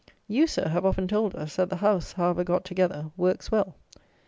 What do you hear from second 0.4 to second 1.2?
Sir, have often